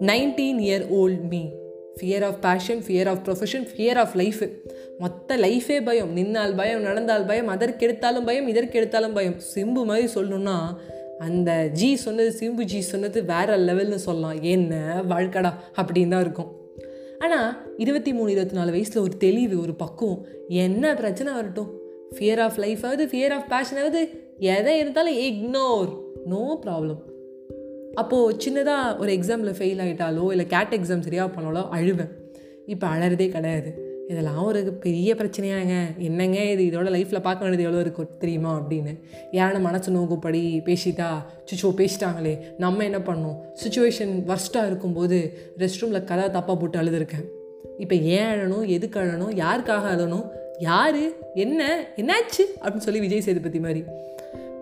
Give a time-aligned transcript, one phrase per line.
[0.00, 1.48] Nineteen year old me
[2.00, 4.50] fear of passion fear of profession fear of life
[4.98, 6.16] மொத்த லைஃபே பயம்.
[6.16, 9.34] நின்னால் பயம் நடந்தால் பயம் அதற்கு எடுத்தாலும் பயம் இதற்கு எடுத்தாலும் பயம்.
[9.54, 10.56] சிம்பு மாதிரி சொல்லணுன்னா
[11.18, 14.42] அந்த ஜி சொன்னது சிம்பு ஜி சொன்னது வேற லெவல்னு சொல்லலாம்.
[14.42, 15.02] என்ன?
[15.08, 16.56] வாழ்க்கடா அப்படின்னு தான் இருக்கும்.
[17.18, 20.26] ஆனால் இருபத்தி மூணு இருபத்தி நாலு வயசில் ஒரு தெளிவு ஒரு பக்குவம்.
[20.48, 21.80] என்ன பிரச்சனை வரட்டும்?
[22.14, 24.08] ஃபியர் ஆஃப் லைஃப் ஆகுது ஃபியர் ஆஃப் பேஷன் ஆகுது
[24.38, 27.02] எதை இருந்தாலும் இக்னோர் நோ ப்ராப்ளம்
[27.94, 32.10] அப்போது சின்னதாக ஒரு எக்ஸாமில் ஃபெயில் ஆகிட்டாலோ இல்லை கேட் எக்ஸாம் சரியாக பண்ணாலோ அழுவேன்.
[32.66, 33.84] இப்போ அழறதே கிடையாது.
[34.08, 35.98] இதெல்லாம் ஒரு பெரிய பிரச்சனையாங்க.
[35.98, 36.62] என்னங்க இது?
[36.62, 39.00] இதோட லைஃப்பில் பார்க்க வேண்டியது எவ்வளோ இருக்கும் தெரியுமா அப்படின்னு.
[39.30, 41.08] யானை மனசு நோக்குப்படி பேசிட்டா
[41.44, 47.26] சுச்சோ பேசிட்டாங்களே நம்ம என்ன பண்ணோம் சுச்சுவேஷன் வர்ஸ்ட்டாக இருக்கும்போது ரெஸ்ட் ரூமில் கதை தப்பாக போட்டு அழுதுருக்கேன்.
[47.78, 48.66] இப்போ ஏன் அழணும்?
[48.66, 49.34] எதுக்கு அழணும்?
[49.34, 50.28] யாருக்காக அழணும்?
[50.58, 50.98] யார்?
[51.34, 51.86] என்ன?
[51.96, 52.44] என்னாச்சு?
[52.62, 53.84] அப்படின்னு சொல்லி விஜய் சேதுபதி மாதிரி.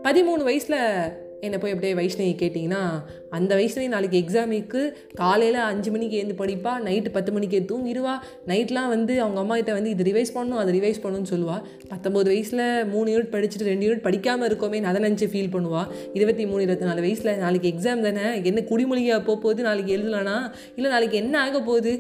[0.03, 2.83] பதிமூணு வயசில் என்னை போய் அப்படியே வைஷ்ணவி கேட்டிங்கன்னா
[3.31, 4.81] அந்த வைஷ்ணவி நாளைக்கு எக்ஸாமுக்கு
[5.15, 8.15] காலையில் அஞ்சு மணிக்கு எழுந்து படிப்பா நைட்டு பத்து மணிக்கு தூங்கிடுவா.
[8.47, 12.85] நைட்லாம் வந்து அவங்க அம்மா கிட்ட வந்து இது ரிவைஸ் பண்ணணும் அதை ரிவைஸ் பண்ணணும்னு சொல்லுவாள் பத்தொம்போது வயசில்
[12.85, 17.01] மூணு யூனிட் படிச்சுட்டு ரெண்டு யூனிட் படிக்காமல் இருக்கோமே அதை நினச்சி ஃபீல் பண்ணுவாள் இருபத்தி மூணு இருபத்தி நாலு
[17.01, 20.37] வயசில் நாளைக்கு எக்ஸாம் தானே என்ன குடிமொழியாக போக போகுது நாளைக்கு எழுதலானா?
[20.77, 21.93] இல்லை நாளைக்கு என்ன ஆக போகுது?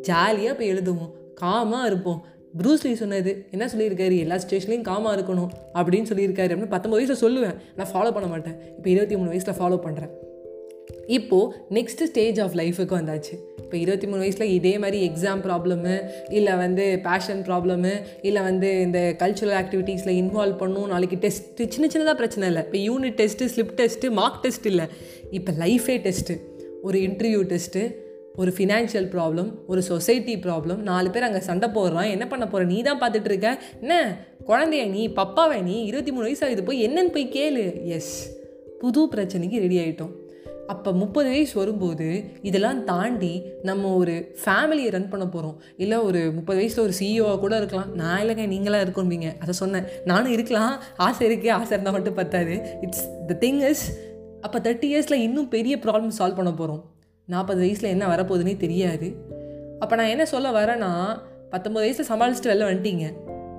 [0.00, 2.20] ஜாலியாக போய் எழுதுவோம் காமாக இருப்போம்.
[2.58, 3.46] ப்ரூஸ்லி சொன்னது.
[3.50, 4.18] என்ன சொல்லியிருக்காரு?
[4.18, 7.56] எல்லா ஸ்டேஷன்லையும் காமாக இருக்கணும் அப்படின்னு சொல்லியிருக்காரு அப்படின்னு பத்தொம்பது வயசில் சொல்லுவேன்.
[7.76, 8.58] நான் ஃபாலோ பண்ண மாட்டேன்.
[8.76, 10.12] இப்போ இருபத்தி மூணு வயசில் ஃபாலோ பண்ணுறேன்
[11.06, 13.34] இப்போது நெக்ஸ்ட்டு ஸ்டேஜ் ஆஃப் லைஃபுக்கு வந்தாச்சு.
[13.62, 15.94] இப்போ இருபத்தி மூணு வயசில் இதே மாதிரி எக்ஸாம் ப்ராப்ளமு
[16.28, 20.86] இல்லை வந்து பேஷன் ப்ராப்ளமு இல்லை வந்து இந்த கல்ச்சுரல் ஆக்டிவிட்டீஸில் இன்வால்வ் பண்ணும்.
[20.86, 22.62] நாளைக்கு டெஸ்ட்டு சின்ன சின்னதாக பிரச்சனை இல்லை.
[22.66, 24.86] இப்போ unit test slip test mark test இல்லை.
[25.30, 26.40] இப்போ லைஃபே டெஸ்ட்டு
[26.82, 27.82] ஒரு இன்டர்வியூ டெஸ்ட்டு
[28.36, 32.10] ஒரு ஃபினான்ஷியல் ப்ராப்ளம் ஒரு சொசைட்டி ப்ராப்ளம் நாலு பேர் அங்கே சண்டை போடுறான்.
[32.10, 33.94] என்ன பண்ண போகிற நீ தான் பார்த்துட்டு இருக்க என்ன?
[34.46, 37.84] குழந்தைய நீ பப்பாவை நீ இருபத்தி மூணு வயசு ஆகுது போய் என்னன்னு போய் கேளு.
[37.84, 38.38] எஸ்
[38.80, 40.12] புது பிரச்சனைக்கு ரெடி ஆகிட்டோம்
[40.66, 46.58] அப்போ முப்பது வயசு வரும்போது இதெல்லாம் தாண்டி நம்ம ஒரு ஃபேமிலியை ரன் பண்ண போகிறோம் இல்லை ஒரு முப்பது
[46.58, 47.94] வயசில் ஒரு சிஇஓவாக கூட இருக்கலாம்.
[47.94, 49.30] நான் இல்லைங்க நீங்களாக இருக்கணும்பீங்க.
[49.38, 49.84] அதை சொன்னேன்.
[50.04, 50.82] நானும் இருக்கலாம்.
[50.96, 52.78] ஆசை இருக்கே ஆசை இருந்தால் மட்டும் பத்தாது.
[52.80, 53.84] இட்ஸ் த திங் இஸ்
[54.40, 56.82] அப்போ தேர்ட்டி இயர்ஸில் இன்னும் பெரிய ப்ராப்ளம் சால்வ் பண்ண போகிறோம்
[57.26, 59.14] நாற்பது வயசில் என்ன வரப்போகுதுன்னே தெரியாது.
[59.78, 61.18] அப்போ நான் என்ன சொல்ல வரேன்னா
[61.50, 63.12] பத்தொம்பது வயசில் சமாளிச்சுட்டு வெளில வந்துட்டீங்க.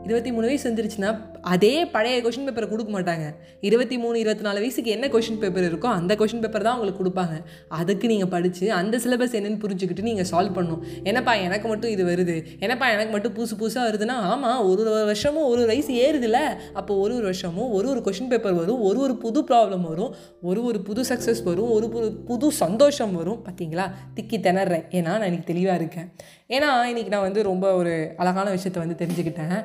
[0.03, 1.19] இருபத்தி மூணு வயசு வந்துருச்சுன்னா
[1.51, 3.25] அதே பழைய கொஷின் பேப்பரை கொடுக்க மாட்டாங்க.
[3.67, 7.35] இருபத்தி மூணு இருபத்தி நாலு வயசுக்கு என்ன கொஷின் பேப்பர் இருக்கோ அந்த கொஷின் பேப்பர் தான் உங்களுக்கு கொடுப்பாங்க.
[7.79, 10.83] அதுக்கு நீங்கள் படித்து அந்த சிலபஸ் என்னென்னு புரிஞ்சுக்கிட்டு நீங்கள் சால்வ் பண்ணணும்.
[11.09, 12.35] என்னப்பா எனக்கு மட்டும் இது வருது?
[12.65, 16.41] என்னப்பா எனக்கு மட்டும் புதுசு புதுசாக வருதுன்னா ஆமாம் ஒரு ஒரு வருஷமும் ஒரு ஒரு வயசு ஏறுதுல்ல.
[16.81, 20.13] அப்போ ஒரு ஒரு வருஷமும் ஒரு ஒரு கொஷின் பேப்பர் வரும் ஒரு ஒரு புது ப்ராப்ளம் வரும்
[20.51, 23.41] ஒரு ஒரு புது சக்ஸஸ் வரும் ஒரு புது புது சந்தோஷம் வரும்.
[23.47, 23.87] பார்த்தீங்களா
[24.17, 24.85] திக்கி திணறேன்.
[24.99, 26.09] ஏன்னா நான் இன்றைக்கி தெளிவாக இருக்கேன்.
[26.55, 29.57] ஏன்னா இன்றைக்கி நான் வந்து ரொம்ப ஒரு அழகான விஷயத்தை வந்து தெரிஞ்சுக்கிட்டேன்.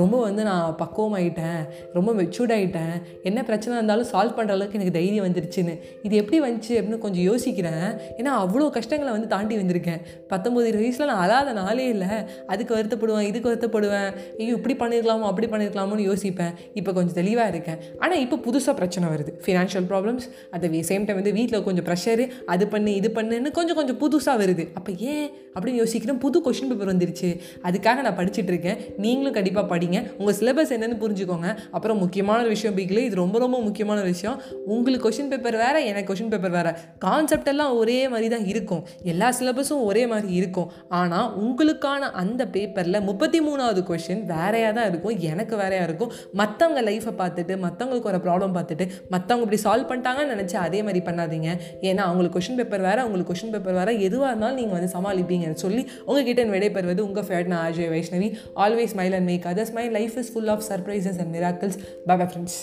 [0.00, 1.60] ரொம்ப வந்து நான் பக்குவமாயிட்டேன்
[1.96, 2.94] ரொம்ப மெச்சூர்ட் ஆகிட்டேன்
[3.28, 5.74] என்ன பிரச்சனை இருந்தாலும் சால்வ் பண்ணுற அளவுக்கு எனக்கு தைரியம் வந்துருச்சுன்னு.
[6.06, 7.86] இது எப்படி வந்துச்சு அப்படின்னு கொஞ்சம் யோசிக்கிறேன்.
[8.18, 10.00] ஏன்னா அவ்வளோ கஷ்டங்களை வந்து தாண்டி வந்திருக்கேன்.
[10.32, 12.10] பத்தொம்பது வயசில் நான் அழாத நாளே இல்லை.
[12.54, 14.10] அதுக்கு வருத்தப்படுவேன் இதுக்கு வருத்தப்படுவேன்.
[14.40, 16.52] ஐயோ இப்படி பண்ணியிருக்கலாமோ அப்படி பண்ணியிருக்கலாமோன்னு யோசிப்பேன்.
[16.80, 17.80] இப்போ கொஞ்சம் தெளிவாக இருக்கேன்.
[18.02, 19.32] ஆனால் இப்போ புதுசாக பிரச்சனை வருது.
[19.46, 20.26] ஃபினான்ஷியல் ப்ராப்ளம்ஸ்
[20.56, 24.64] அதை சேம் டைம் வந்து வீட்டில் கொஞ்சம் ப்ரெஷரு அது பண்ணு இது பண்ணுன்னு கொஞ்சம் கொஞ்சம் புதுசாக வருது.
[24.78, 26.18] அப்போ ஏன் அப்படின்னு யோசிக்கிறேன்.
[26.24, 27.28] புது கொஷின் பேப்பர் வந்துருச்சு.
[27.68, 28.78] அதுக்காக நான் படிச்சுட்டு இருக்கேன்.
[29.04, 29.98] நீங்களும் கண்டிப்பாக படிங்க.
[30.20, 31.48] உங்கள் சிலபஸ் என்னென்னு புரிஞ்சுக்கோங்க.
[31.76, 34.36] அப்புறம் முக்கியமான ஒரு விஷயம் பிகில் இது ரொம்ப ரொம்ப முக்கியமான விஷயம்.
[34.74, 36.72] உங்களுக்கு கொஷின் பேப்பர் வேறு எனக்கு கொஷின் பேப்பர் வேறு.
[37.04, 38.82] கான்செப்ட் எல்லாம் ஒரே மாதிரி தான் இருக்கும்.
[39.12, 40.68] எல்லா சிலபஸும் ஒரே மாதிரி இருக்கும்.
[41.00, 45.16] ஆனால் உங்களுக்கான அந்த பேப்பரில் முப்பத்தி மூணாவது கொஷின் வேறையாக தான் இருக்கும்.
[45.32, 46.12] எனக்கு வேறையாக இருக்கும்.
[46.42, 51.50] மற்றவங்க லைஃப்பை பார்த்துட்டு மற்றவங்களுக்கு ஒரு ப்ராப்ளம் பார்த்துட்டு மற்றவங்க இப்படி சால்வ் பண்ணிட்டாங்கன்னு நினச்சி அதே மாதிரி பண்ணாதீங்க.
[51.90, 53.92] ஏன்னா அவங்களுக்கு கொஷின் பேப்பர் வேறு அவங்களுக்கு கொஷின் பேப்பர் வேறு.
[54.08, 58.28] எதுவாக இருந்தாலும் நீங்கள் வந்து சமாளிப்பீங்கன்னு சொல்லி உங்ககிட்ட விடைபெறுவது உங்கள் ஃபேட் நான் Ajay Vaishnavi
[58.64, 61.76] always smile and make other smile life is full of of surprises and miracles.
[62.06, 62.56] Bye bye, friends.